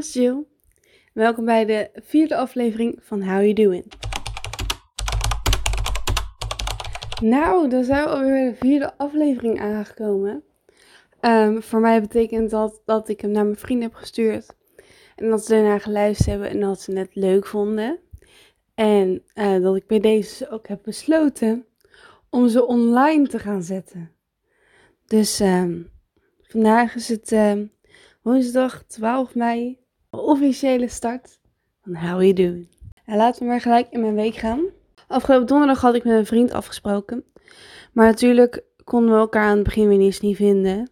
[0.00, 0.44] Jill.
[1.12, 3.92] Welkom bij de vierde aflevering van How You Doing.
[7.22, 10.44] Nou, dan zijn we alweer bij de vierde aflevering aangekomen.
[11.20, 14.46] Ehm, voor mij betekent dat dat ik hem naar mijn vrienden heb gestuurd.
[15.16, 17.98] En dat ze ernaar geluisterd hebben en dat ze het leuk vonden.
[18.74, 21.66] En eh, dat ik bij deze ook heb besloten
[22.30, 24.10] om ze online te gaan zetten.
[25.06, 25.82] Dus ehm,
[26.42, 27.66] vandaag is het ehm,
[28.22, 29.79] woensdag 12 mei,
[30.10, 31.38] officiële start
[31.82, 32.68] van How You Doing.
[33.04, 34.60] En laten we maar gelijk in mijn week gaan.
[35.06, 37.24] Afgelopen donderdag had ik met een vriend afgesproken.
[37.92, 40.90] Maar natuurlijk konden we elkaar aan het begin weer eens niet vinden.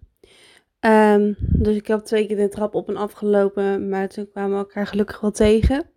[0.80, 4.50] Ehm, dus ik heb twee keer de trap op en af gelopen, maar toen kwamen
[4.50, 5.90] we elkaar gelukkig wel tegen.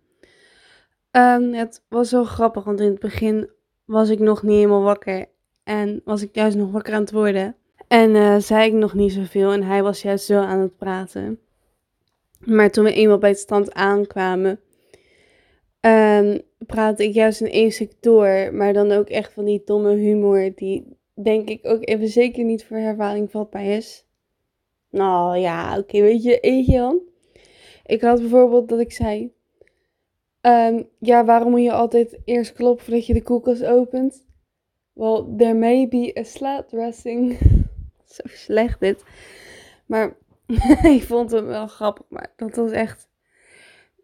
[1.10, 3.50] Ehm, het was zo grappig, want in het begin
[3.84, 5.26] was ik nog niet helemaal wakker.
[5.64, 7.56] En was ik juist nog wakker aan het worden.
[7.88, 11.38] En uh, zei ik nog niet zoveel en hij was juist zo aan het praten.
[12.44, 14.60] Maar toen we eenmaal bij het strand aankwamen,
[15.80, 18.54] um, praatte ik juist in één sector.
[18.54, 22.64] Maar dan ook echt van die domme humor, die denk ik ook even zeker niet
[22.64, 24.06] voor herhaling vatbaar is.
[24.90, 27.00] Nou ja, oké, weet je, eentje dan?
[27.86, 29.32] Ik had bijvoorbeeld dat ik zei...
[30.46, 34.26] Um, ja, waarom moet je altijd eerst kloppen voordat je de koelkast opent?
[34.92, 37.38] Well, there may be a slat dressing.
[38.14, 39.04] Zo slecht dit.
[39.86, 40.16] Maar
[40.96, 42.06] ik vond het wel grappig.
[42.08, 43.08] Maar dat was echt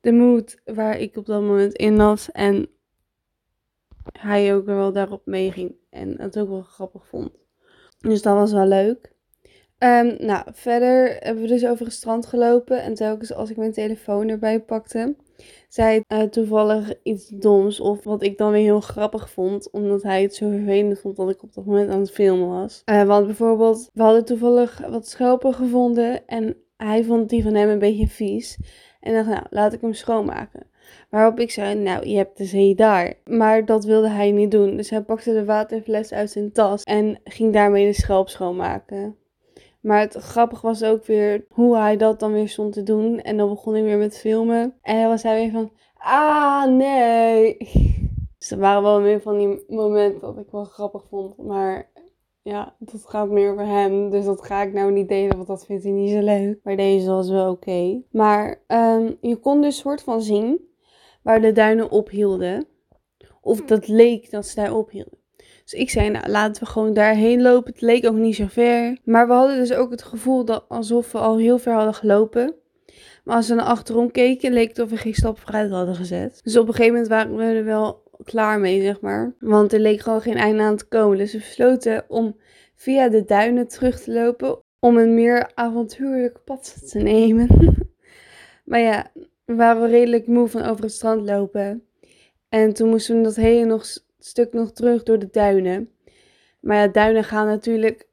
[0.00, 2.30] de mood waar ik op dat moment in was.
[2.30, 2.68] En
[4.12, 5.74] hij ook wel daarop meeging.
[5.90, 7.30] En het ook wel grappig vond.
[7.98, 9.12] Dus dat was wel leuk.
[9.78, 12.82] Um, nou, verder hebben we dus over het strand gelopen.
[12.82, 15.16] En telkens als ik mijn telefoon erbij pakte,
[15.68, 17.80] zei uh, toevallig iets doms.
[17.80, 19.70] Of wat ik dan weer heel grappig vond.
[19.70, 22.82] Omdat hij het zo vervelend vond dat ik op dat moment aan het filmen was.
[22.84, 26.26] Uh, want bijvoorbeeld, we hadden toevallig wat schelpen gevonden.
[26.26, 28.58] En hij vond die van hem een beetje vies.
[29.00, 30.66] En dacht, nou, laat ik hem schoonmaken.
[31.10, 33.14] Waarop ik zei, nou, je hebt de zee daar.
[33.24, 34.76] Maar dat wilde hij niet doen.
[34.76, 39.16] Dus hij pakte de waterfles uit zijn tas en ging daarmee de schelp schoonmaken.
[39.80, 43.20] Maar het grappig was ook weer hoe hij dat dan weer stond te doen.
[43.20, 44.74] En dan begon hij weer met filmen.
[44.82, 47.56] En dan was hij weer van, ah nee.
[48.38, 51.36] Dus er waren wel meer van die momenten dat ik wel grappig vond.
[51.36, 51.90] Maar
[52.42, 54.10] ja, dat gaat meer over hem.
[54.10, 56.60] Dus dat ga ik nou niet delen, want dat vindt hij niet zo leuk.
[56.62, 58.02] Maar deze was wel oké.
[58.10, 60.60] Maar um, je kon dus soort van zien
[61.22, 62.66] waar de duinen ophielden.
[63.40, 65.17] Of dat leek dat ze daar ophielden.
[65.68, 67.72] Dus ik zei, nou laten we gewoon daarheen lopen.
[67.72, 68.98] Het leek ook niet zo ver.
[69.04, 72.54] Maar we hadden dus ook het gevoel dat alsof we al heel ver hadden gelopen.
[73.24, 76.40] Maar als we naar achterom keken, leek het of we geen stap vooruit hadden gezet.
[76.42, 79.34] Dus op een gegeven moment waren we er wel klaar mee, zeg maar.
[79.38, 81.18] Want er leek gewoon geen einde aan te komen.
[81.18, 82.36] Dus we besloten om
[82.74, 84.62] via de duinen terug te lopen.
[84.80, 87.48] Om een meer avontuurlijk pad te nemen.
[88.64, 89.10] maar ja,
[89.44, 91.82] we waren redelijk moe van over het strand lopen.
[92.48, 93.84] En toen moesten we dat hele nog
[94.18, 95.90] stuk nog terug door de duinen.
[96.60, 98.08] Maar ja, duinen gaan natuurlijk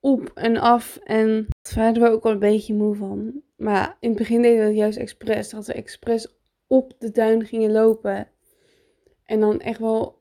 [0.00, 0.98] op en af.
[1.04, 3.42] En daar waren we ook wel een beetje moe van.
[3.56, 5.50] Maar in het begin deden we het juist expres.
[5.50, 6.34] Dat we expres
[6.66, 8.28] op de duin gingen lopen.
[9.24, 10.18] En dan echt wel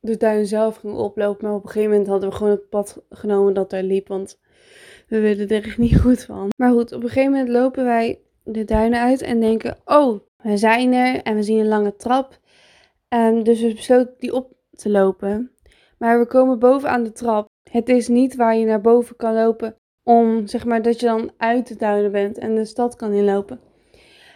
[0.00, 1.46] de duin zelf gingen oplopen.
[1.46, 4.08] Maar op een gegeven moment hadden we gewoon het pad genomen dat daar liep.
[4.08, 4.38] Want
[5.08, 6.48] we werden er echt niet goed van.
[6.56, 10.56] Maar goed, op een gegeven moment lopen wij de duinen uit en denken: Oh, we
[10.56, 12.38] zijn er en we zien een lange trap.
[13.16, 15.50] Um, dus we besloten die op te lopen.
[15.98, 17.48] Maar we komen boven aan de trap.
[17.70, 21.32] Het is niet waar je naar boven kan lopen om zeg maar dat je dan
[21.36, 23.60] uit de duinen bent en de stad kan inlopen.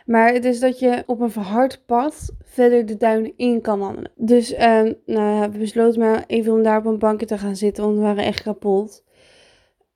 [0.06, 4.12] Maar het is dat je op een verhard pad verder de duinen in kan wandelen.
[4.16, 7.84] Dus um, nou, we besloten maar even om daar op een bankje te gaan zitten,
[7.84, 9.04] want we waren echt kapot.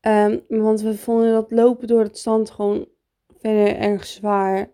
[0.01, 2.89] Um, want we vonden dat lopen door het zand gewoon
[3.41, 4.71] verder erg zwaar.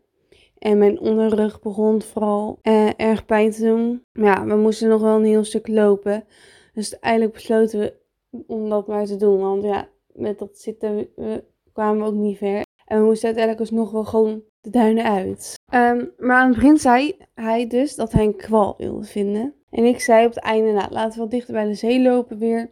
[0.60, 4.02] En mijn onderrug begon vooral uh, erg pijn te doen.
[4.12, 6.24] Maar ja, we moesten nog wel een heel stuk lopen.
[6.72, 7.94] Dus uiteindelijk besloten we
[8.46, 9.40] om dat maar te doen.
[9.40, 11.08] Want ja, met dat zitten
[11.72, 12.62] kwamen we ook niet ver.
[12.84, 15.54] En we moesten uiteindelijk nog wel gewoon de duinen uit.
[15.74, 19.54] Um, maar aan het begin zei hij dus dat hij een kwal wilde vinden.
[19.70, 22.38] En ik zei op het einde, nou, laten we wat dichter bij de zee lopen
[22.38, 22.70] weer.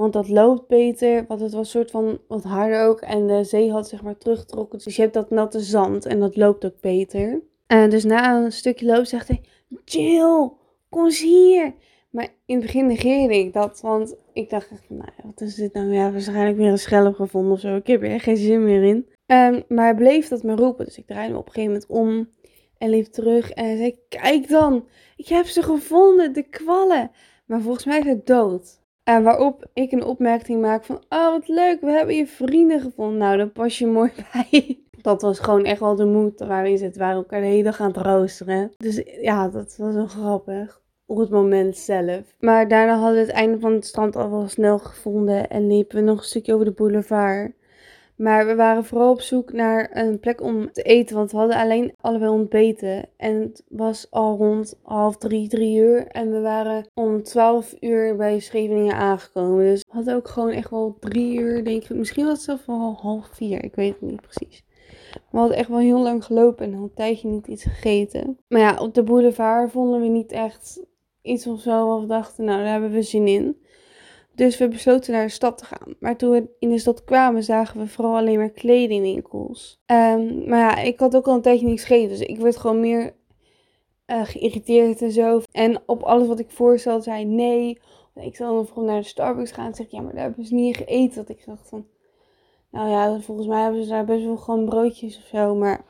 [0.00, 1.24] Want dat loopt beter.
[1.28, 3.00] Want het was soort van wat harder ook.
[3.00, 4.78] En de zee had zeg maar teruggetrokken.
[4.78, 6.06] Dus je hebt dat natte zand.
[6.06, 7.42] En dat loopt ook beter.
[7.66, 9.40] En dus na een stukje loop zegt hij:
[9.84, 10.50] Jill,
[10.88, 11.74] kom eens hier.
[12.10, 13.80] Maar in het begin negeerde ik dat.
[13.80, 15.92] Want ik dacht echt: Nou wat is dit nou?
[15.92, 17.76] Ja, waarschijnlijk weer een schelp gevonden of zo.
[17.76, 19.08] Ik heb er geen zin meer in.
[19.26, 20.84] Um, maar hij bleef dat me roepen.
[20.84, 22.28] Dus ik draaide me op een gegeven moment om.
[22.78, 23.50] En liep terug.
[23.50, 24.86] En hij zei: Kijk dan,
[25.16, 27.10] ik heb ze gevonden, de kwallen.
[27.46, 28.79] Maar volgens mij is het dood.
[29.04, 33.18] En waarop ik een opmerking maak van, oh wat leuk, we hebben je vrienden gevonden.
[33.18, 34.78] Nou, dan pas je mooi bij.
[35.02, 37.00] Dat was gewoon echt wel de moed waar we in zitten.
[37.00, 38.72] We waren elkaar de hele dag aan het roosteren.
[38.76, 40.80] Dus ja, dat was wel grappig.
[41.06, 42.34] Op het moment zelf.
[42.38, 45.48] Maar daarna hadden we het einde van het strand al wel snel gevonden.
[45.48, 47.52] En liepen we nog een stukje over de boulevard.
[48.20, 51.16] Maar we waren vooral op zoek naar een plek om te eten.
[51.16, 53.08] Want we hadden alleen allebei ontbeten.
[53.16, 56.06] En het was al rond half drie, drie uur.
[56.06, 59.64] En we waren om twaalf uur bij Scheveningen aangekomen.
[59.64, 61.96] Dus we hadden ook gewoon echt wel drie uur, denk ik.
[61.96, 63.64] Misschien was het zelfs wel half vier.
[63.64, 64.64] Ik weet het niet precies.
[65.30, 68.38] We hadden echt wel heel lang gelopen en een tijdje niet iets gegeten.
[68.48, 70.84] Maar ja, op de boulevard vonden we niet echt
[71.22, 71.86] iets of zo.
[71.86, 73.56] Waar we dachten, nou, daar hebben we zin in.
[74.40, 75.94] Dus we besloten naar de stad te gaan.
[75.98, 79.82] Maar toen we in de stad kwamen, zagen we vooral alleen maar kledingwinkels.
[79.86, 82.08] Um, maar ja, ik had ook al een tijdje niks gegeten.
[82.08, 83.14] Dus ik werd gewoon meer
[84.06, 85.40] uh, geïrriteerd en zo.
[85.52, 87.80] En op alles wat ik voorstelde, zei nee.
[88.14, 89.66] Ik zal dan vooral naar de Starbucks gaan.
[89.66, 91.16] En zeg ja, maar daar hebben ze niet gegeten.
[91.16, 91.86] Dat ik dacht van,
[92.70, 95.54] nou ja, volgens mij hebben ze daar best wel gewoon broodjes of zo.
[95.54, 95.84] Maar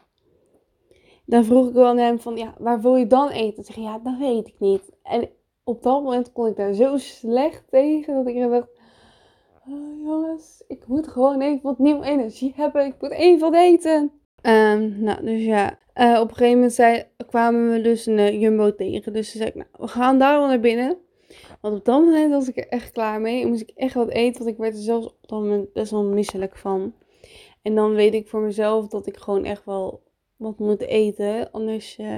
[1.24, 3.54] dan vroeg ik wel aan hem van, ja, waar wil je dan eten?
[3.54, 4.82] Dan zeg ja, dat weet ik niet.
[5.02, 5.28] En
[5.70, 8.68] op dat moment kon ik daar zo slecht tegen dat ik dacht,
[9.68, 12.86] oh, jongens, ik moet gewoon even wat nieuwe energie hebben.
[12.86, 14.12] Ik moet even wat eten.
[14.42, 19.12] Um, nou, dus ja, uh, op een gegeven moment kwamen we dus een Jumbo tegen.
[19.12, 20.96] Dus ze zei, nou, we gaan daar wel naar binnen.
[21.60, 23.42] Want op dat moment was ik er echt klaar mee.
[23.42, 25.90] En moest ik echt wat eten, want ik werd er zelfs op dat moment best
[25.90, 26.94] wel misselijk van.
[27.62, 30.02] En dan weet ik voor mezelf dat ik gewoon echt wel
[30.36, 31.50] wat moet eten.
[31.50, 32.16] Anders uh,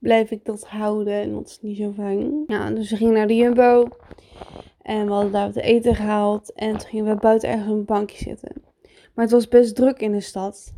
[0.00, 2.44] blijf ik dat houden en dat is niet zo fijn.
[2.46, 3.88] Ja, dus we gingen naar de Jumbo.
[4.82, 6.52] En we hadden daar wat eten gehaald.
[6.52, 8.52] En toen gingen we buiten ergens een bankje zitten.
[9.14, 10.72] Maar het was best druk in de stad.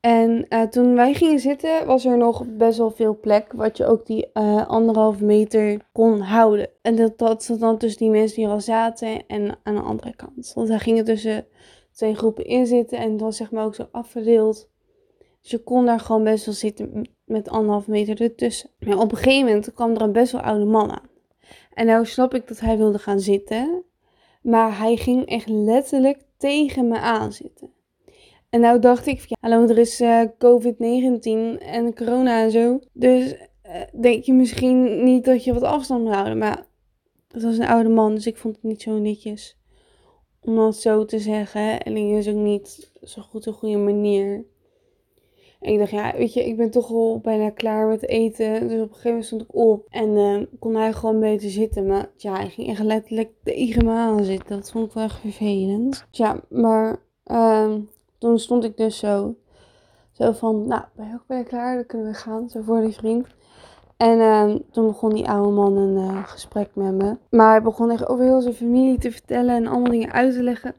[0.00, 3.52] En uh, toen wij gingen zitten, was er nog best wel veel plek.
[3.52, 6.68] Wat je ook die uh, anderhalf meter kon houden.
[6.82, 10.14] En dat, dat zat dan tussen die mensen die al zaten en aan de andere
[10.16, 10.52] kant.
[10.54, 11.46] Want wij gingen tussen
[11.92, 12.98] twee groepen in zitten.
[12.98, 14.68] En het was zeg maar ook zo afverdeeld.
[15.40, 18.70] Dus je kon daar gewoon best wel zitten met anderhalf meter ertussen.
[18.78, 21.08] Maar op een gegeven moment kwam er een best wel oude man aan.
[21.74, 23.84] En nou snap ik dat hij wilde gaan zitten.
[24.42, 27.72] Maar hij ging echt letterlijk tegen me aan zitten.
[28.50, 32.78] En nou dacht ik, ja, hallo, er is uh, COVID-19 en corona en zo.
[32.92, 33.34] Dus
[33.66, 36.38] uh, denk je misschien niet dat je wat afstand moet houden.
[36.38, 36.66] Maar
[37.28, 39.58] het was een oude man, dus ik vond het niet zo netjes
[40.40, 41.80] om dat zo te zeggen.
[41.80, 44.44] En ik is ook niet zo goed een goede manier.
[45.60, 48.68] Ik dacht, ja, weet je, ik ben toch al bijna klaar met eten.
[48.68, 49.86] Dus op een gegeven moment stond ik op.
[49.90, 51.86] En uh, kon hij gewoon beter zitten.
[51.86, 54.56] Maar ja, hij ging echt letterlijk tegen me aan zitten.
[54.56, 56.06] Dat vond ik wel echt vervelend.
[56.10, 56.96] Ja, maar
[57.26, 57.74] uh,
[58.18, 59.34] toen stond ik dus zo.
[60.12, 61.74] Zo van, nou, ben je ook bijna klaar?
[61.74, 62.50] Dan kunnen we gaan.
[62.50, 63.26] Zo voor die vriend.
[63.96, 67.16] En uh, toen begon die oude man een uh, gesprek met me.
[67.30, 70.42] Maar hij begon echt over heel zijn familie te vertellen en allemaal dingen uit te
[70.42, 70.74] leggen.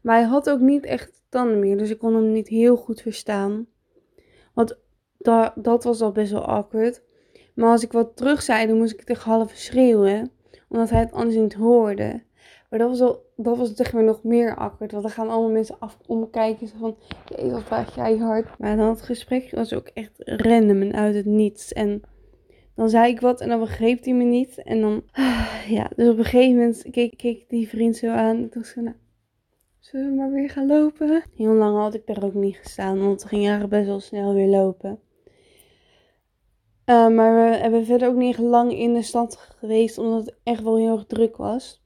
[0.00, 1.78] Maar hij had ook niet echt tanden meer.
[1.78, 3.66] Dus ik kon hem niet heel goed verstaan.
[4.60, 4.78] Want
[5.54, 7.02] dat, was al best wel awkward.
[7.54, 10.30] Maar als ik wat terug zei, dan moest ik tegen half schreeuwen.
[10.68, 12.22] Omdat hij het anders niet hoorde.
[12.70, 14.90] Maar dat was, al, dat was zeg maar nog meer awkward.
[14.92, 16.68] Want dan gaan allemaal mensen af omkijken.
[16.68, 16.96] Zo van,
[17.36, 18.58] jezus, wat praat jij hard.
[18.58, 21.72] Maar dan het gesprek was ook echt random en uit het niets.
[21.72, 22.02] En
[22.74, 24.62] dan zei ik wat en dan begreep hij me niet.
[24.62, 25.02] En dan,
[25.76, 28.48] ja, dus op een gegeven moment keek, keek die vriend zo aan.
[28.62, 28.96] Zo, nou,
[29.80, 31.22] zullen we maar weer gaan lopen?
[31.36, 34.34] Heel lang had ik daar ook niet gestaan, want we gingen eigenlijk best wel snel
[34.34, 35.00] weer lopen.
[36.86, 40.62] Uh, maar we hebben verder ook niet lang in de stad geweest, omdat het echt
[40.62, 41.82] wel heel erg druk was.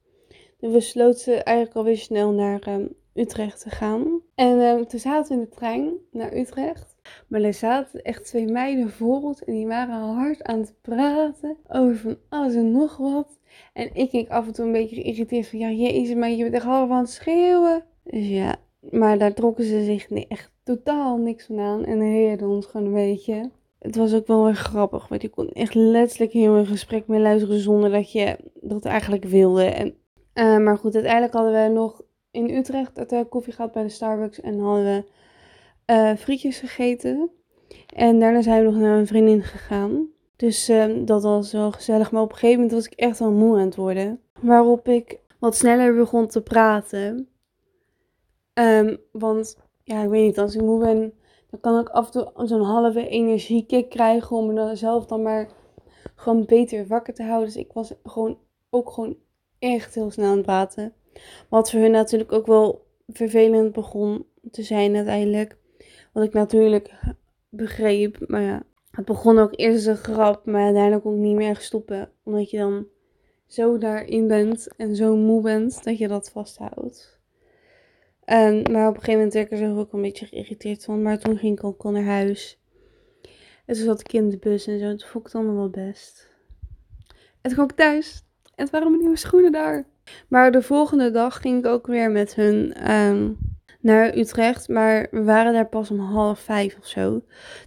[0.59, 4.21] Dus we sloten eigenlijk alweer snel naar um, Utrecht te gaan.
[4.35, 6.95] En um, toen zaten we in de trein naar Utrecht.
[7.27, 11.57] Maar er zaten echt twee meiden voor ons en die waren hard aan het praten
[11.67, 13.39] over van alles en nog wat.
[13.73, 16.53] En ik keek af en toe een beetje geïrriteerd van, ja jezus, maar je bent
[16.53, 17.83] echt half aan het schreeuwen.
[18.03, 22.65] Dus ja, maar daar trokken ze zich echt totaal niks van aan en heerden ons
[22.65, 23.51] gewoon een beetje.
[23.79, 27.19] Het was ook wel weer grappig, want je kon echt letterlijk heel een gesprek mee
[27.19, 29.63] luisteren zonder dat je dat eigenlijk wilde.
[29.63, 29.95] En,
[30.33, 33.89] uh, maar goed, uiteindelijk hadden we nog in Utrecht het, uh, koffie gehad bij de
[33.89, 35.03] Starbucks en hadden we
[35.93, 37.29] uh, frietjes gegeten.
[37.95, 40.07] En daarna zijn we nog naar een vriendin gegaan.
[40.35, 42.11] Dus uh, dat was wel gezellig.
[42.11, 44.19] Maar op een gegeven moment was ik echt wel moe aan het worden.
[44.41, 47.29] Waarop ik wat sneller begon te praten.
[48.53, 51.13] Um, want ja, ik weet niet, als ik moe ben,
[51.49, 55.49] dan kan ik af en toe zo'n halve energiekick krijgen om mezelf dan maar
[56.15, 57.45] gewoon beter wakker te houden.
[57.47, 58.37] Dus ik was gewoon
[58.69, 59.17] ook gewoon
[59.59, 60.93] echt heel snel aan het praten.
[61.49, 65.57] Wat voor hun natuurlijk ook wel vervelend begon te zijn uiteindelijk.
[66.13, 66.91] Wat ik natuurlijk
[67.49, 68.17] begreep.
[68.27, 68.63] Maar ja,
[68.95, 72.11] het begon ook eerst als een grap, maar daarna kon ik niet meer stoppen.
[72.23, 72.87] Omdat je dan
[73.47, 77.19] zo daarin bent en zo moe bent dat je dat vasthoudt.
[78.23, 81.01] En, maar op een gegeven moment werd ik er zelf ook een beetje geïrriteerd van.
[81.01, 82.59] Maar toen ging ik ook al naar huis.
[83.65, 84.87] En toen zat ik in de bus en zo.
[84.87, 86.29] Toen vond ik het allemaal wel best.
[87.09, 88.23] En toen kwam ik thuis.
[88.43, 89.85] En het waren mijn nieuwe schoenen daar.
[90.27, 93.31] Maar de volgende dag ging ik ook weer met hun ehm,
[93.85, 94.69] naar Utrecht.
[94.69, 97.21] Maar we waren daar pas om half vijf of zo.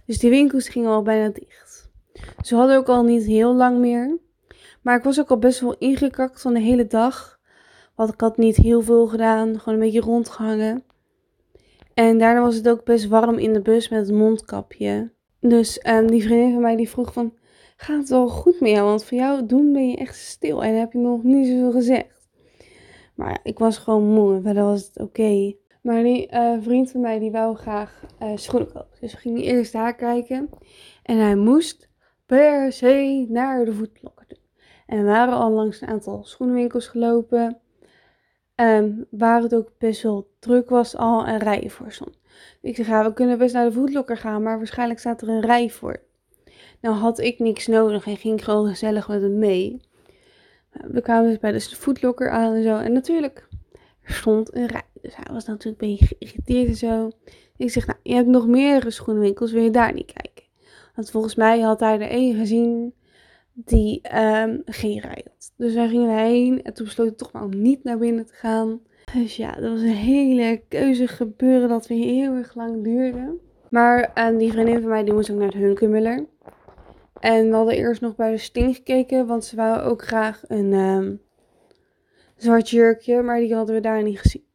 [0.05, 1.89] Dus die winkels gingen al bijna dicht.
[2.41, 4.17] Ze hadden ook al niet heel lang meer.
[4.81, 7.39] Maar ik was ook al best wel ingekakt van de hele dag.
[7.95, 9.59] Want ik had niet heel veel gedaan.
[9.59, 10.83] Gewoon een beetje rondgehangen.
[11.93, 15.11] En daarna was het ook best warm in de bus met het mondkapje.
[15.39, 17.37] Dus um, die vriendin van mij die vroeg van...
[17.77, 18.85] Gaat het wel goed met jou?
[18.85, 20.63] Want voor jou doen ben je echt stil.
[20.63, 22.29] En heb je nog niet zoveel gezegd.
[23.15, 24.35] Maar ik was gewoon moe.
[24.35, 25.53] En verder was het oké.
[25.89, 28.97] Maar die uh, vriend van mij die wou graag uh, schoenen kopen.
[28.99, 30.49] Dus we gingen eerst daar kijken.
[31.03, 31.89] En hij moest
[32.25, 34.37] per se naar de voetlokker toe.
[34.85, 37.57] En we waren al langs een aantal schoenenwinkels gelopen.
[38.55, 42.19] Um, waar het ook best wel druk was al een rij voor stond.
[42.61, 45.41] Ik zeg, ja, we kunnen best naar de voetlokker gaan, maar waarschijnlijk staat er een
[45.41, 46.01] rij voor.
[46.81, 49.81] Nou had ik niks nodig en ging gewoon gezellig met hem mee.
[50.71, 52.77] We kwamen dus bij de voetlokker aan en zo.
[52.77, 53.47] En natuurlijk,
[54.01, 54.88] er stond een rij.
[55.01, 57.11] Dus hij was natuurlijk een beetje geïrriteerd en zo.
[57.57, 60.43] Ik zeg, nou, je hebt nog meerdere schoenenwinkels, wil je daar niet kijken?
[60.95, 62.93] Want volgens mij had hij er één gezien
[63.53, 65.53] die um, geen rij had.
[65.57, 68.33] Dus wij gingen erheen en toen besloot ik toch maar om niet naar binnen te
[68.33, 68.81] gaan.
[69.13, 73.37] Dus ja, dat was een hele keuze gebeuren dat weer heel erg lang duurde.
[73.69, 76.27] Maar um, die vriendin van mij die moest ook naar de Hunkemuller.
[77.19, 80.73] En we hadden eerst nog bij de Sting gekeken, want ze wou ook graag een
[80.73, 81.21] um,
[82.35, 84.47] zwart jurkje, maar die hadden we daar niet gezien.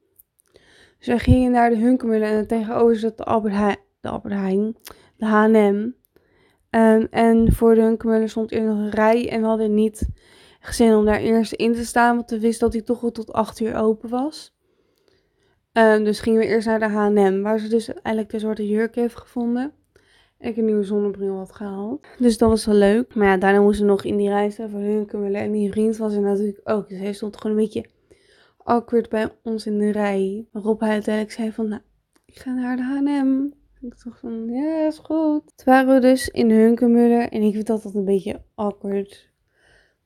[1.04, 4.76] Dus we gingen naar de Hunkemuller en tegenover zat de Albert de Albert Heijn,
[5.16, 5.92] de H&M.
[6.70, 10.08] Um, en voor de Hunkemuller stond er nog een rij en we hadden niet
[10.60, 13.32] gezin om daar eerst in te staan, want we wisten dat hij toch wel tot
[13.32, 14.54] 8 uur open was.
[15.72, 18.94] Um, dus gingen we eerst naar de H&M, waar ze dus eigenlijk de zwarte jurk
[18.94, 19.72] heeft gevonden.
[20.38, 22.06] En ik een nieuwe zonnebril had gehaald.
[22.18, 23.14] Dus dat was wel leuk.
[23.14, 25.40] Maar ja, daarna moesten we nog in die rij staan voor Hunkemuller.
[25.40, 26.88] En die vriend was er natuurlijk ook.
[26.88, 27.86] Dus hij stond gewoon een beetje
[28.64, 30.46] awkward bij ons in de rij.
[30.52, 31.82] Waarop hij uiteindelijk zei van, nou,
[32.24, 33.52] ik ga naar de H&M.
[33.80, 35.42] Ik dacht van, ja, is goed.
[35.56, 37.28] Toen waren we dus in Hunkemuller.
[37.28, 39.32] En ik vind dat dat een beetje awkward.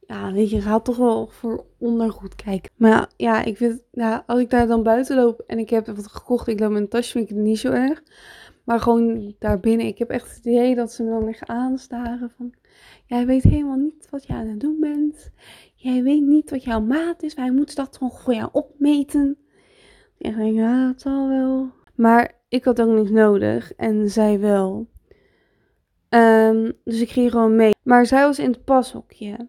[0.07, 2.71] Ja, weet je, gaat toch wel voor ondergoed kijken.
[2.77, 3.83] Maar ja, ik vind,
[4.27, 7.13] als ik daar dan buiten loop en ik heb wat gekocht, ik loop een tasje,
[7.13, 8.03] vind ik het niet zo erg.
[8.65, 12.55] Maar gewoon daarbinnen, ik heb echt het idee dat ze me dan liggen aanstaren van...
[13.07, 15.31] Jij weet helemaal niet wat je aan het doen bent.
[15.81, 17.35] Jij weet niet wat jouw maat is.
[17.35, 19.39] Wij moeten dat gewoon voor jou opmeten.
[20.19, 21.71] En ik denk, ja, dat zal wel.
[21.95, 23.73] Maar ik had ook niks nodig.
[23.73, 24.89] En zij wel.
[26.09, 27.75] Um, dus ik ging gewoon mee.
[27.83, 29.49] Maar zij was in het pashokje.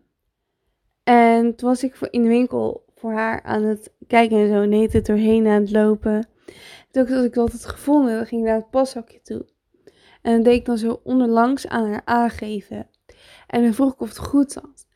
[1.04, 4.62] En toen was ik in de winkel voor haar aan het kijken en zo.
[4.62, 6.28] En het doorheen aan het lopen.
[6.92, 8.16] Toen had ik dat gevonden.
[8.16, 9.46] Dan ging ik naar het pashokje toe.
[10.22, 12.90] En dan deed ik dan zo onderlangs aan haar aangeven.
[13.48, 14.88] En dan vroeg ik of het goed zat.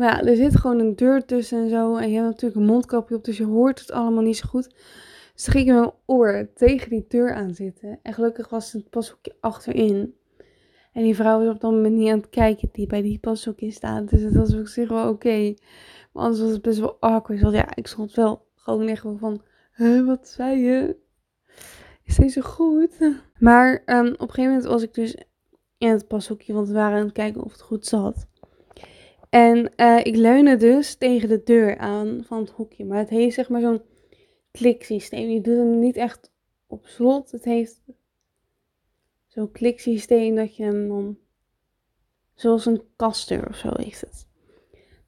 [0.00, 1.96] Maar ja, er zit gewoon een deur tussen en zo.
[1.96, 4.74] En je hebt natuurlijk een mondkapje op, dus je hoort het allemaal niet zo goed.
[5.34, 7.98] Dus ging ik met mijn oor tegen die deur aan zitten.
[8.02, 10.14] En gelukkig was het pashokje achterin.
[10.92, 13.70] En die vrouw was op dat moment niet aan het kijken die bij die pashokje
[13.70, 14.10] staat.
[14.10, 15.10] Dus het was op zich wel oké.
[15.10, 15.58] Okay.
[16.12, 17.40] Maar anders was het best wel awkward.
[17.40, 19.42] Want ja, ik stond wel gewoon echt van...
[19.74, 20.96] Huh, wat zei je?
[22.04, 23.18] Is deze goed?
[23.38, 25.16] Maar um, op een gegeven moment was ik dus
[25.78, 26.52] in het pashokje.
[26.52, 28.28] Want we waren aan het kijken of het goed zat.
[29.30, 32.84] En uh, ik leunde dus tegen de deur aan van het hokje.
[32.84, 33.82] Maar het heeft zeg maar zo'n
[34.50, 35.28] kliksysteem.
[35.28, 36.30] Je doet hem niet echt
[36.66, 37.30] op slot.
[37.30, 37.80] Het heeft
[39.26, 41.18] zo'n kliksysteem dat je hem dan...
[42.34, 44.26] Zoals een kaster of zo heeft het.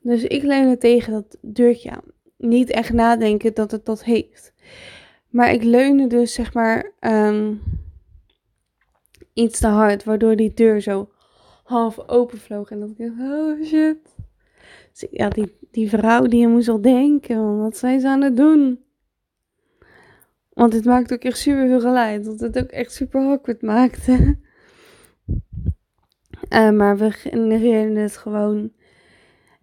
[0.01, 2.05] Dus ik leunde tegen dat deurtje aan.
[2.37, 4.53] Niet echt nadenken dat het dat heeft.
[5.29, 7.63] Maar ik leunde dus zeg maar um,
[9.33, 10.05] iets te hard.
[10.05, 11.12] Waardoor die deur zo
[11.73, 12.71] half open vloog.
[12.71, 14.17] En dat ik oh shit.
[14.93, 18.81] Dus ja, die, die vrouw die moest al denken, wat zijn ze aan het doen?
[20.53, 22.25] Want het maakt ook echt super veel geluid.
[22.25, 24.13] Dat het ook echt super awkward maakte.
[26.51, 28.73] uh, maar we genereerden het gewoon.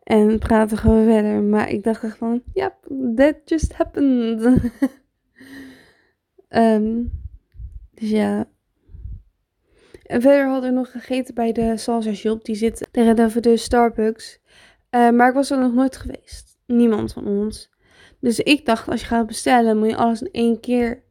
[0.03, 1.41] En praten gewoon verder.
[1.41, 4.43] Maar ik dacht echt van, ja, yep, that just happened.
[6.49, 7.11] um,
[7.95, 8.47] dus ja.
[10.09, 12.45] En verder hadden we nog gegeten bij de salsa shop.
[12.45, 14.39] Die zit tegenover de Starbucks.
[14.91, 16.57] Uh, maar ik was er nog nooit geweest.
[16.65, 17.69] Niemand van ons.
[18.19, 21.03] Dus ik dacht, als je gaat bestellen, moet je alles in één keer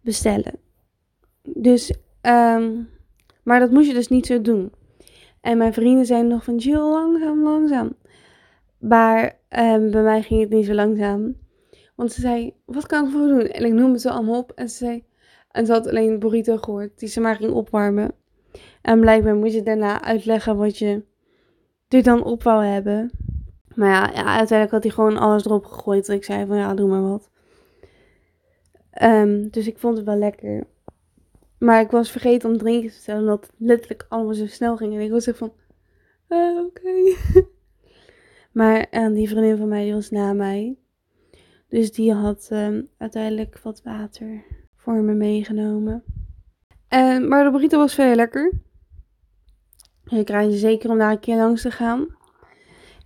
[0.00, 0.54] bestellen.
[1.42, 2.88] Dus, um,
[3.42, 4.72] maar dat moest je dus niet zo doen.
[5.40, 7.96] En mijn vrienden zeiden nog van, Jill, langzaam, langzaam.
[8.78, 11.36] Maar ehm, bij mij ging het niet zo langzaam.
[11.96, 13.46] Want ze zei, wat kan ik voor doen?
[13.46, 14.52] En ik noemde ze allemaal op.
[14.52, 15.04] En ze zei,
[15.50, 18.20] en ze had alleen burrito gehoord, die ze maar ging opwarmen.
[18.82, 21.02] En blijkbaar moet je daarna uitleggen wat je
[21.88, 23.10] er dan op wou hebben.
[23.74, 26.08] Maar ja, ja uiteindelijk had hij gewoon alles erop gegooid.
[26.08, 27.30] Ik zei van, ja, doe maar wat.
[28.90, 30.66] Ehm, dus ik vond het wel lekker.
[31.58, 34.94] Maar ik was vergeten om drinken te stellen, omdat het letterlijk allemaal zo snel ging.
[34.94, 35.52] En ik was echt van,
[36.28, 37.16] uh, oké.
[38.58, 40.76] maar en die vriendin van mij, was na mij.
[41.68, 44.44] Dus die had um, uiteindelijk wat water
[44.76, 46.04] voor me meegenomen.
[46.88, 48.52] En, maar de burrito was veel lekker.
[50.18, 52.16] Ik raad je zeker om daar een keer langs te gaan.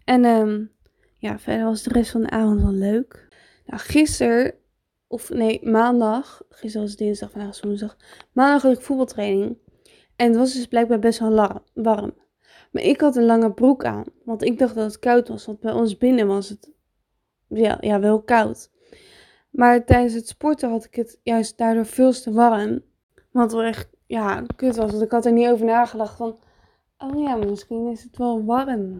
[0.04, 0.70] En um,
[1.18, 3.28] ja, verder was de rest van de avond wel leuk.
[3.66, 4.54] Nou, gisteren,
[5.06, 6.42] of nee, maandag.
[6.48, 7.96] Gisteren was dinsdag, vandaag is woensdag.
[8.32, 9.58] Maandag had ik voetbaltraining.
[10.16, 12.14] En het was dus blijkbaar best wel warm.
[12.70, 14.04] Maar ik had een lange broek aan.
[14.24, 15.46] Want ik dacht dat het koud was.
[15.46, 16.70] Want bij ons binnen was het
[17.48, 18.70] ja, ja, wel koud.
[19.50, 22.82] Maar tijdens het sporten had ik het juist daardoor veel te warm.
[23.30, 24.90] Wat wel echt, ja, kut was.
[24.90, 26.38] Want ik had er niet over nagedacht van...
[26.98, 28.98] Oh ja, misschien is het wel warm.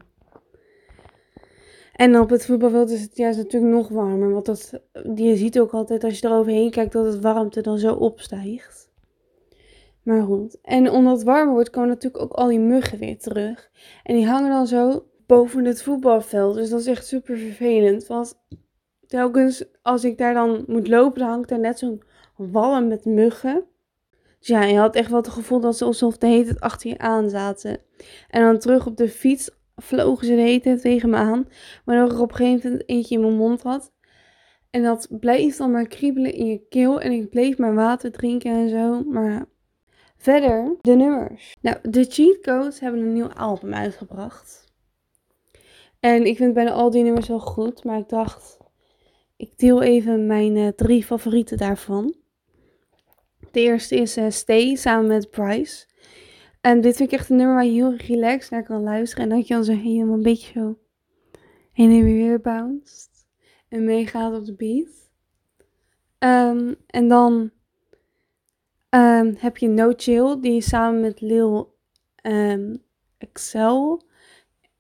[1.93, 4.33] En op het voetbalveld is het juist natuurlijk nog warmer.
[4.33, 4.81] Want dat,
[5.15, 8.91] je ziet ook altijd als je eroverheen kijkt dat het warmte dan zo opstijgt.
[10.03, 10.59] Maar goed.
[10.63, 13.71] En omdat het warmer wordt komen natuurlijk ook al die muggen weer terug.
[14.03, 16.55] En die hangen dan zo boven het voetbalveld.
[16.55, 18.07] Dus dat is echt super vervelend.
[18.07, 18.39] Want
[19.07, 22.03] telkens als ik daar dan moet lopen, dan hangt daar net zo'n
[22.37, 23.65] walm met muggen.
[24.47, 26.99] Dus ja, je had echt wel het gevoel dat ze alsof de hele achter je
[26.99, 27.81] aan zaten.
[28.29, 31.49] En dan terug op de fiets vlogen ze de hele tegen me aan.
[31.85, 33.93] Waardoor ik op een gegeven moment eentje in mijn mond had.
[34.71, 37.01] En dat bleef dan maar kriebelen in je keel.
[37.01, 39.03] En ik bleef maar water drinken en zo.
[39.03, 39.45] Maar
[40.17, 41.57] verder, de nummers.
[41.61, 44.73] Nou, de Cheat Codes hebben een nieuw album uitgebracht.
[46.01, 47.85] En ik vind bijna al die nummers wel goed.
[47.85, 48.59] Maar ik dacht,
[49.37, 52.25] ik deel even mijn uh, drie favorieten daarvan.
[53.57, 55.87] De eerste is uh, Stay samen met Bryce.
[56.61, 59.25] En dit vind ik echt een nummer waar je heel relaxed naar kan luisteren.
[59.25, 60.79] En dat je dan zo helemaal een beetje zo
[61.73, 63.09] heen en weer bounced.
[63.69, 65.11] En meegaat op de beat.
[66.19, 67.51] Um, en dan
[68.91, 70.41] um, heb je No Chill.
[70.41, 71.75] Die is samen met Lil
[72.23, 72.83] um,
[73.19, 74.03] Excel.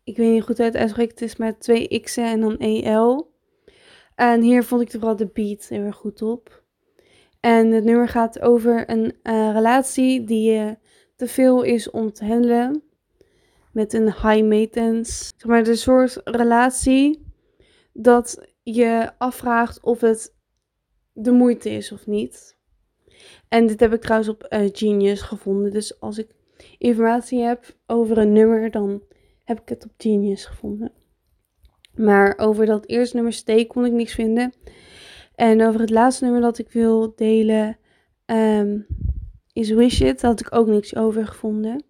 [0.04, 1.12] Ik weet niet goed uit uitspreken.
[1.12, 3.34] Het is maar twee X'en en dan EL.
[4.14, 6.64] En hier vond ik vooral de beat heel erg goed op.
[7.46, 10.76] En het nummer gaat over een uh, relatie die je
[11.16, 12.82] te veel is om te handelen.
[13.72, 15.32] Met een high maintenance.
[15.36, 17.32] Zeg maar de soort relatie
[17.92, 20.34] dat je afvraagt of het
[21.12, 22.58] de moeite is of niet.
[23.48, 25.72] En dit heb ik trouwens op uh, Genius gevonden.
[25.72, 26.28] Dus als ik
[26.78, 29.02] informatie heb over een nummer, dan
[29.44, 30.92] heb ik het op Genius gevonden.
[31.94, 34.52] Maar over dat eerste nummer Stay kon ik niks vinden.
[35.36, 37.78] En over het laatste nummer dat ik wil delen,
[38.26, 38.86] um,
[39.52, 40.20] is Wish It.
[40.20, 41.84] Daar had ik ook niks over gevonden.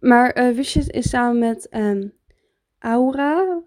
[0.00, 2.12] Maar uh, Wish It is samen met um,
[2.78, 3.62] Aura.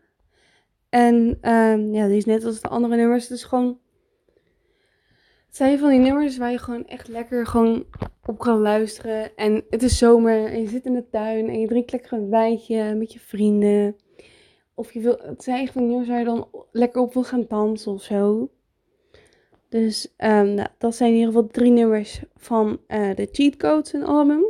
[0.90, 3.24] En um, ja, die is net als de andere nummers.
[3.24, 3.80] Het is gewoon...
[5.48, 7.86] Het zijn van die nummers waar je gewoon echt lekker gewoon
[8.26, 9.36] op kan luisteren.
[9.36, 12.30] En het is zomer en je zit in de tuin en je drinkt lekker een
[12.30, 13.96] wijntje met je vrienden.
[14.74, 18.02] Of je wil, het zijn nummers waar je dan lekker op wil gaan dansen of
[18.02, 18.50] zo.
[19.74, 23.94] Dus um, nou, dat zijn in ieder geval drie nummers van uh, de Cheat Codes
[23.94, 24.46] en album.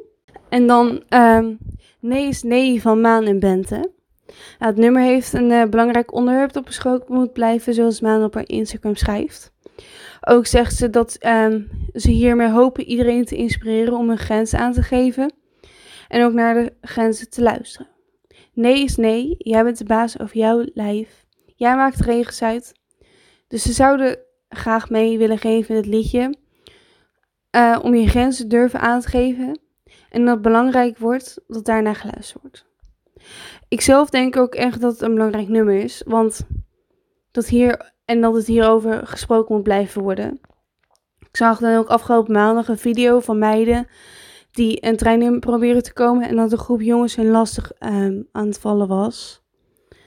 [0.49, 1.57] En dan um,
[1.99, 3.91] Nee is Nee van Maan en Bente.
[4.59, 8.33] Nou, het nummer heeft een uh, belangrijk onderwerp dat besproken moet blijven, zoals Maan op
[8.33, 9.53] haar Instagram schrijft.
[10.21, 14.73] Ook zegt ze dat um, ze hiermee hopen iedereen te inspireren om een grens aan
[14.73, 15.33] te geven
[16.07, 17.88] en ook naar de grenzen te luisteren.
[18.53, 21.25] Nee is nee, jij bent de baas over jouw lijf.
[21.55, 22.73] Jij maakt regels uit.
[23.47, 26.36] Dus ze zouden graag mee willen geven in het liedje.
[27.56, 29.60] Uh, om je grenzen durven aan te geven.
[30.10, 32.66] En dat belangrijk wordt dat daarna geluisterd wordt.
[33.68, 36.04] Ik zelf denk ook echt dat het een belangrijk nummer is.
[36.06, 36.48] Want
[37.32, 40.39] dat hier, en dat het hierover gesproken moet blijven worden.
[41.20, 43.88] Ik zag dan ook afgelopen maandag een video van meiden
[44.52, 46.28] die een trein in proberen te komen.
[46.28, 49.44] En dat een groep jongens hun lastig um, aan het vallen was.
[49.89, 49.98] Een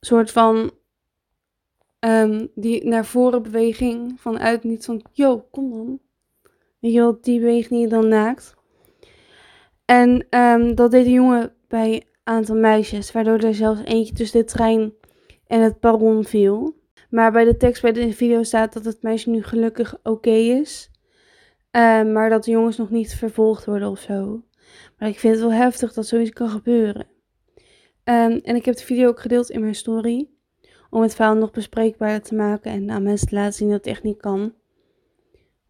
[0.00, 0.70] soort van
[2.06, 6.00] Um, die naar voren beweging vanuit niet van, yo, kom dan.
[6.80, 8.54] Weet je wel, die beweging dan naakt.
[9.84, 14.40] En um, dat deed de jongen bij een aantal meisjes, waardoor er zelfs eentje tussen
[14.40, 14.92] de trein
[15.46, 16.76] en het perron viel.
[17.10, 20.90] Maar bij de tekst bij de video staat dat het meisje nu gelukkig oké is.
[21.70, 24.42] Um, maar dat de jongens nog niet vervolgd worden of zo.
[24.98, 27.06] Maar ik vind het wel heftig dat zoiets kan gebeuren.
[28.04, 30.33] Ehm, en ik heb de video ook gedeeld in mijn story.
[30.94, 33.86] Om het verhaal nog bespreekbaarder te maken en aan mensen te laten zien dat het
[33.86, 34.54] echt niet kan.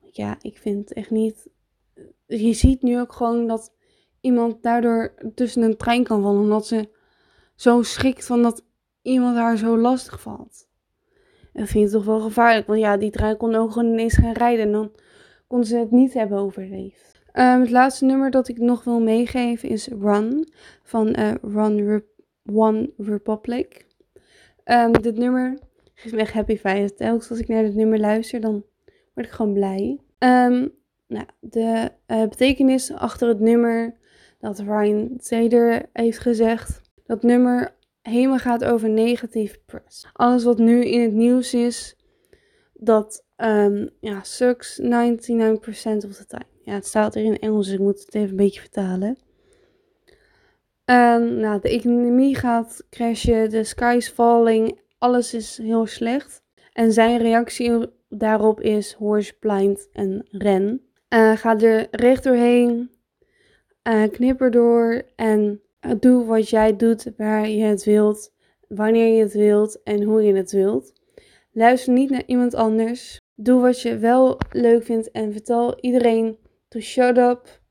[0.00, 1.48] Ja, ik vind het echt niet.
[2.26, 3.72] Je ziet nu ook gewoon dat
[4.20, 6.40] iemand daardoor tussen een trein kan vallen.
[6.40, 6.88] Omdat ze
[7.54, 8.64] zo schrikt van dat
[9.02, 10.68] iemand haar zo lastig valt.
[11.52, 12.66] En vind je toch wel gevaarlijk.
[12.66, 14.64] Want ja, die trein kon ook gewoon ineens gaan rijden.
[14.64, 14.92] En dan
[15.46, 17.20] kon ze het niet hebben overleefd.
[17.32, 20.48] Um, het laatste nummer dat ik nog wil meegeven is Run
[20.82, 22.04] van uh, Run
[22.44, 23.83] One Republic.
[24.64, 25.58] Um, dit nummer
[25.94, 26.96] geeft me echt happy vibes.
[26.96, 28.64] Telkens als ik naar dit nummer luister, dan
[29.14, 30.00] word ik gewoon blij.
[30.18, 30.72] Um,
[31.06, 33.96] nou, de uh, betekenis achter het nummer
[34.38, 36.80] dat Ryan Taylor heeft gezegd.
[37.06, 40.06] Dat nummer helemaal gaat over negatieve press.
[40.12, 41.96] Alles wat nu in het nieuws is,
[42.72, 46.46] dat um, ja, sucks 99% of the time.
[46.62, 49.18] Ja, het staat er in Engels, dus ik moet het even een beetje vertalen.
[50.90, 56.42] Um, nou, de economie gaat crashen, de sky is falling, alles is heel slecht.
[56.72, 60.82] En zijn reactie daarop is horse blind en ren.
[61.08, 62.90] Uh, ga er recht doorheen,
[63.88, 65.60] uh, knip erdoor en
[65.98, 68.32] doe wat jij doet waar je het wilt,
[68.68, 70.92] wanneer je het wilt en hoe je het wilt.
[71.52, 73.20] Luister niet naar iemand anders.
[73.34, 77.62] Doe wat je wel leuk vindt en vertel iedereen to shut up.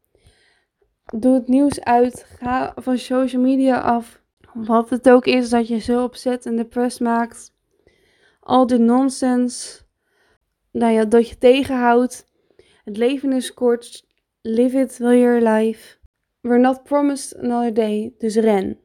[1.15, 2.25] Doe het nieuws uit.
[2.39, 4.21] Ga van social media af.
[4.53, 7.51] Wat het ook is dat je zo opzet en depressed maakt.
[8.39, 9.81] Al die nonsense.
[10.71, 12.25] Nou ja, dat je tegenhoudt.
[12.83, 14.05] Het leven is kort.
[14.41, 15.97] Live it while you're alive.
[16.41, 18.13] We're not promised another day.
[18.17, 18.77] Dus ren.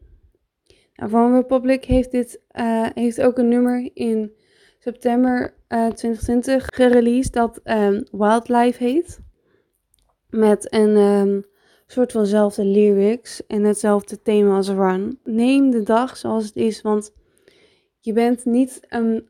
[0.94, 4.32] Nou, Van Republic heeft, dit, uh, heeft ook een nummer in
[4.78, 9.20] september uh, eh, 2020 gereleased dat um, Wildlife heet.
[10.28, 11.44] Met een um,
[11.92, 15.18] soort vanzelfde lyrics en hetzelfde thema als Run.
[15.24, 17.12] Neem de dag zoals het is, want
[18.00, 19.28] je bent niet een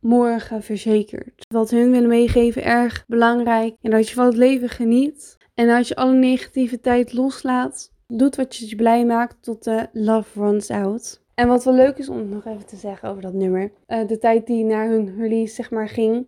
[0.00, 1.46] morgen verzekerd.
[1.48, 3.76] Wat hun willen meegeven erg belangrijk.
[3.80, 5.36] En dat je van het leven geniet.
[5.54, 10.70] En als je alle negativiteit loslaat, doet wat je blij maakt tot de love runs
[10.70, 11.22] out.
[11.34, 13.72] En wat wel leuk is om nog even te zeggen over dat nummer.
[13.86, 16.26] Uh, de tijd die naar hun release zeg maar ging,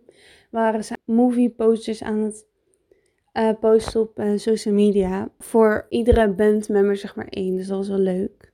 [0.51, 2.45] waren ze movie posters aan het
[3.37, 5.31] uh, posten op uh, social media.
[5.39, 8.53] Voor iedere bandmember zeg maar één, dus dat was wel leuk.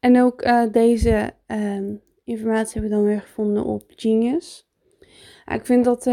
[0.00, 4.68] En ook deze ehm, informatie hebben we dan weer gevonden op Genius.
[5.46, 6.10] ik vind dat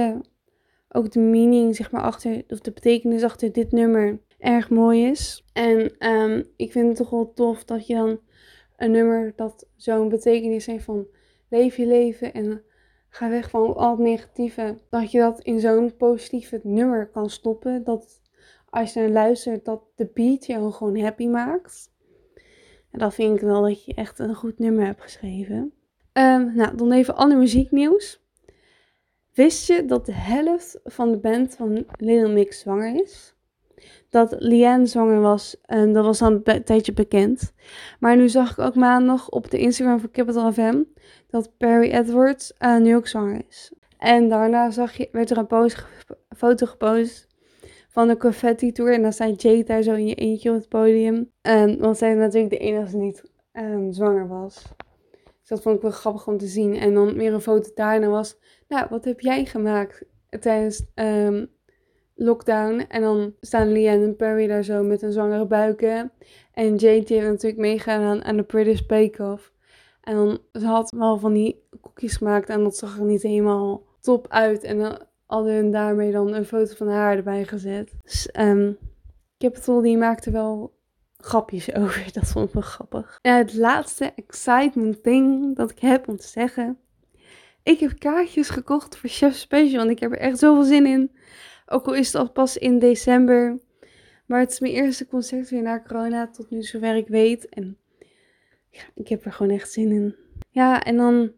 [0.90, 5.46] ook de meaning zeg maar achter, of de betekenis achter dit nummer erg mooi is.
[5.54, 8.20] En um, ik vind het toch wel tof dat je dan
[8.78, 11.08] een nummer dat zo'n betekenis heeft van
[11.50, 12.64] leef je leven en
[13.10, 14.78] ga weg van al het negatieve.
[14.90, 17.84] Dat je dat in zo'n positieve nummer kan stoppen.
[17.84, 18.22] Dat
[18.70, 21.92] als je naar luistert, dat de beat je gewoon happy maakt.
[22.92, 25.74] En dat vind ik wel dat je echt een goed nummer hebt geschreven.
[26.14, 28.24] Um, nou, dan even ander muzieknieuws.
[29.34, 33.36] Wist je dat de helft van de band van Little Mix zwanger is?
[34.10, 35.58] Dat Liane zwanger was.
[35.66, 37.54] En dat was dan een tijdje bekend.
[38.00, 40.84] Maar nu zag ik ook maandag op de Instagram van Capital FM
[41.28, 43.74] dat Perry Edwards uh, nu ook zwanger is.
[43.98, 45.72] En daarna zag je, werd er een
[46.36, 47.28] foto gepost
[47.90, 48.94] van de confetti tour.
[48.94, 51.32] En dan staat Jade daar zo in je eentje op het podium.
[51.42, 54.64] En, want zij natuurlijk de enige die niet um, zwanger was.
[55.40, 56.76] Dus dat vond ik wel grappig om te zien.
[56.76, 58.38] En dan weer een foto daarna was.
[58.68, 60.06] Nou, wat heb jij gemaakt
[60.40, 61.50] tijdens um,
[62.20, 62.86] lockdown.
[62.88, 66.12] En dan staan Leanne en Perry daar zo met een zwangere buiken.
[66.54, 69.52] En Jade heeft natuurlijk meegaan aan de British Bake Off.
[70.02, 73.84] En dan ze had wel van die koekjes gemaakt en dat zag er niet helemaal
[74.02, 74.64] top uit.
[74.64, 77.94] En dan hadden hun daarmee dan een foto van haar erbij gezet.
[78.04, 78.78] Dus um,
[79.38, 80.78] Capital die maakte wel
[81.18, 82.10] grapjes over.
[82.14, 83.20] Dat vond ik wel grappig.
[83.22, 86.78] En het laatste excitement thing dat ik heb om te zeggen.
[87.64, 89.82] Ik heb kaartjes gekocht voor Chef Special.
[89.82, 91.12] En ik heb er echt zoveel zin in.
[91.72, 93.60] Ook al is het al pas in december.
[94.26, 97.50] Maar het is mijn eerste concert weer na corona, tot nu zover ik weet.
[97.50, 97.78] En
[98.94, 100.16] ik heb er gewoon echt zin in.
[100.50, 101.32] Ja, en dan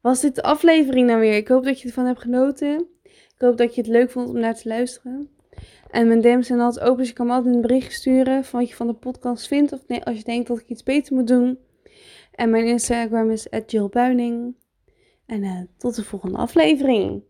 [0.00, 1.36] was dit de aflevering dan weer.
[1.36, 2.86] Ik hoop dat je ervan hebt genoten.
[3.04, 5.30] Ik hoop dat je het leuk vond om naar te luisteren.
[5.90, 8.60] En mijn DM's zijn altijd open, dus je kan me altijd een bericht sturen van
[8.60, 9.72] wat je van de podcast vindt.
[9.72, 11.58] Of nee, als je denkt dat ik iets beter moet doen.
[12.32, 14.54] En mijn Instagram is @jillbuining.
[15.26, 17.22] En uh, tot de volgende aflevering.